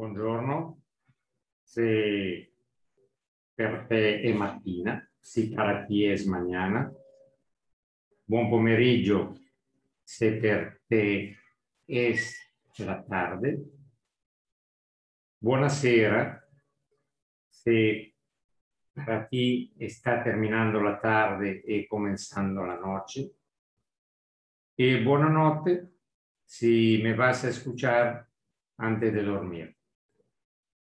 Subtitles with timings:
[0.00, 0.82] buongiorno.
[1.62, 2.54] Se
[3.52, 6.90] per te è mattina, se per te è mañana.
[8.24, 9.38] Buon pomeriggio
[10.02, 11.36] se per te
[11.84, 12.14] è
[12.78, 13.62] la tarde.
[15.36, 16.48] Buonasera
[17.46, 18.14] se
[18.90, 23.34] per te sta terminando la tarde e comenzando la noche.
[24.74, 25.98] E buonanotte
[26.42, 28.26] si me vas a escuchar
[28.76, 29.79] antes de dormir.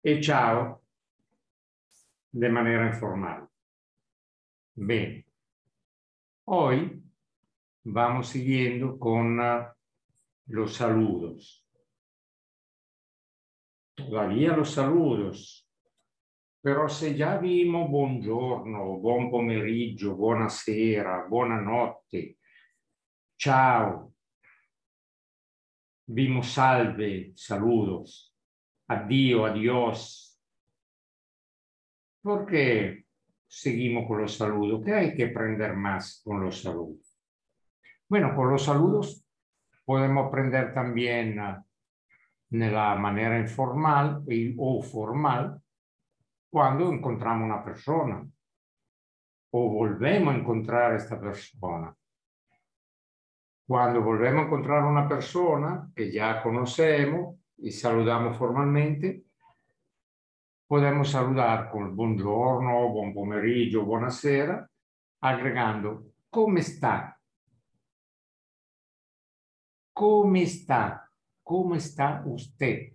[0.00, 0.82] E ciao
[2.30, 3.48] de manera informal.
[4.74, 5.24] Bien.
[6.44, 7.02] Hoy
[7.84, 9.38] vamos siguiendo con
[10.46, 11.66] los saludos.
[13.94, 15.68] Todavía los saludos.
[16.60, 22.36] Però se già vimos buongiorno, buon pomeriggio, buonasera, buonanotte,
[23.36, 24.12] ciao,
[26.06, 28.27] vimos salve, saludos,
[28.88, 30.40] addio, adiós.
[32.22, 33.04] ¿Por qué
[33.46, 34.82] seguimos con los saludos?
[34.84, 37.16] ¿Qué hay que aprender más con los saludos?
[38.08, 39.24] Bueno, con los saludos
[39.84, 41.64] podemos aprender también uh,
[42.50, 44.24] nella maniera informal
[44.56, 45.60] o formal
[46.50, 48.26] quando incontriamo una persona
[49.50, 51.94] o volvemos a incontrare esta persona.
[53.66, 59.24] Cuando volvemos a encontrar una persona que ya conocemos y saludamos formalmente,
[60.66, 64.68] podemos saludar con buongiorno, buon pomeriggio, buonasera,
[65.20, 67.18] agregando come sta?
[69.92, 71.10] Come sta?
[71.42, 72.94] Come sta usted?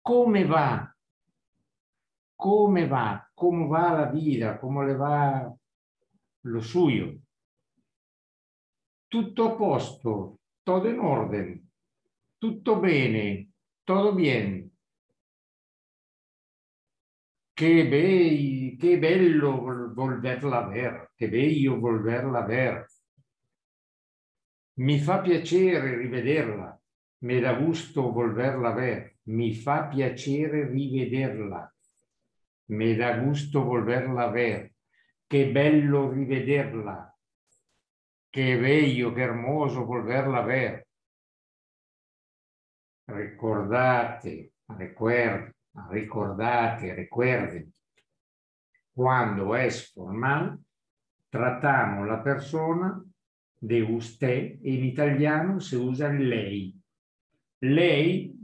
[0.00, 0.96] Come va?
[2.34, 3.30] Come va?
[3.34, 4.58] Come va la vita?
[4.58, 5.56] Come le va
[6.40, 7.20] lo suyo?
[9.08, 11.67] tutto a posto, todo in orden,
[12.38, 13.50] tutto bene,
[13.84, 14.70] todo bien.
[17.52, 22.86] Che, bei, che bello volverla ver, che bello volverla ver.
[24.80, 26.80] Mi fa piacere rivederla,
[27.24, 31.74] mi dà gusto volverla ver, mi fa piacere rivederla,
[32.66, 34.72] mi dà gusto volverla ver,
[35.26, 37.18] che bello rivederla,
[38.30, 40.87] Qué bello, qué hermoso volverla a ver.
[43.08, 45.54] Ricordate, recuerden,
[45.90, 47.72] ricordate, recuerden.
[48.94, 50.58] Cuando es formal,
[51.30, 53.02] tratamos la persona
[53.60, 54.58] de usted.
[54.62, 56.74] En italiano se usa lei.
[57.60, 58.34] Lei,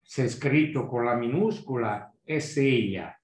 [0.00, 3.18] se escrito con la minúscula, es ella.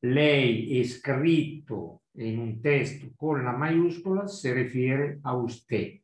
[0.00, 6.00] Lei è scritto en un texto con la mayúscula se refiere a usted.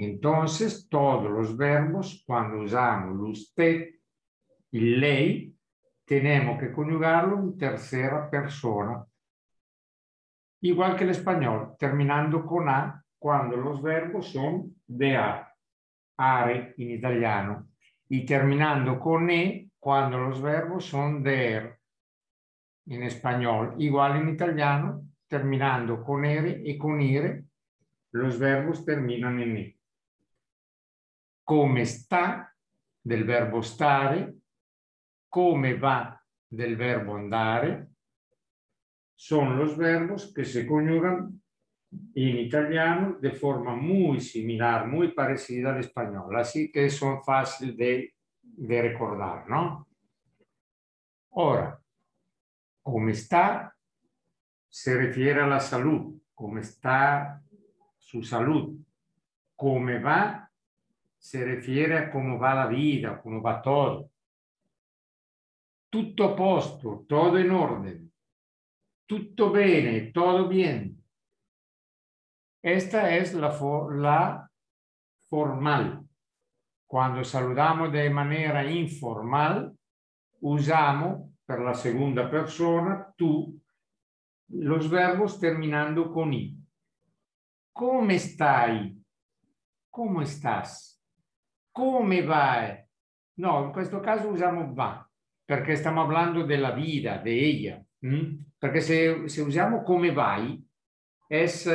[0.00, 3.96] Entonces, todos los verbos, cuando usamos usted
[4.70, 5.52] y ley,
[6.04, 9.04] tenemos que conjugarlo en tercera persona.
[10.60, 15.52] Igual que el español, terminando con A, cuando los verbos son de A,
[16.16, 17.70] are en italiano,
[18.08, 21.80] y terminando con E, cuando los verbos son de er,
[22.86, 27.46] in espagnolo, uguale in italiano, terminando con ere e con ire,
[28.12, 29.77] los verbos terminano in e.
[31.48, 32.54] Come sta
[33.00, 34.36] del verbo stare,
[35.28, 37.92] come va del verbo andare,
[39.14, 41.40] son los verbos que se conjugan
[42.12, 48.14] en italiano de forma muy similar, muy parecida al español, así que son fáciles de,
[48.82, 49.88] recordar, ¿no?
[51.30, 51.82] Ahora,
[52.82, 53.74] come sta
[54.68, 57.42] se refiere alla salud, come sta
[57.96, 58.78] su salud.
[59.54, 60.47] Come va
[61.18, 64.10] se refiere a come va la vita, come va todo.
[65.88, 68.08] Tutto a posto, todo in ordine.
[69.04, 70.94] Tutto bene, todo bien.
[72.62, 74.48] Esta es la, for la
[75.28, 76.06] formal.
[76.86, 79.76] Cuando saludamos de manera informal,
[80.40, 83.58] usamos per la seconda persona, tu,
[84.48, 86.54] los verbos terminando con i.
[87.72, 88.94] Come stai?
[89.90, 90.97] Come estás?
[91.78, 92.76] Come vai?
[93.34, 95.08] No, in questo caso usiamo va,
[95.44, 97.80] perché stiamo parlando della vita, de ella.
[98.04, 98.34] ¿Mm?
[98.58, 100.60] Perché se, se usiamo come vai,
[101.28, 101.70] es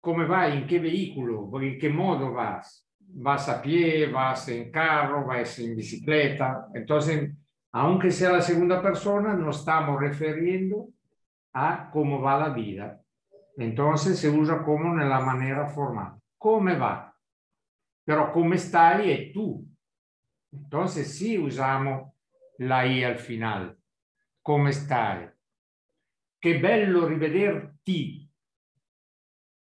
[0.00, 2.88] come vai, in che veicolo, in che modo vas.
[2.96, 6.70] Vas a pie, vas en carro, vas en bicicleta.
[6.72, 7.30] Entonces,
[7.72, 10.88] aunque sea la segunda persona, nos estamos refiriendo
[11.52, 12.98] a cómo va la vida.
[13.58, 16.14] Entonces se usa como en la manera formal.
[16.38, 17.07] ¿Cómo va?
[18.08, 19.62] Pero come stai è tu.
[20.50, 22.10] Entonces sí usamos
[22.56, 23.78] la I al final.
[24.40, 25.30] Come stai?
[26.38, 28.26] Che bello rivederti.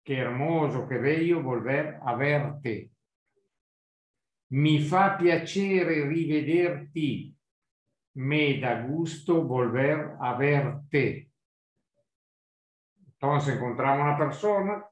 [0.02, 2.92] Che hermoso, che bello volver a verte.
[4.54, 7.36] Mi fa piacere rivederti.
[8.14, 11.32] Me da gusto volver a verte.
[13.08, 14.90] Entonces encontramos una persona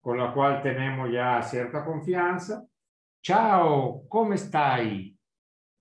[0.00, 2.62] con la cual tenemos ya cierta confianza.
[3.22, 5.14] Ciao, come stai?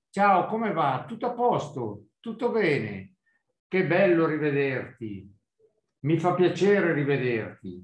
[0.10, 1.06] Ciao, come va?
[1.08, 2.08] Tutto a posto?
[2.20, 3.16] Tutto bene?
[3.66, 5.34] Che bello rivederti.
[6.00, 7.82] Mi fa piacere rivederti.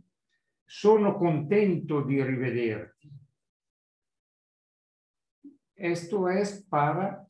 [0.66, 3.10] Sono contento di rivederti.
[5.74, 7.25] Esto es para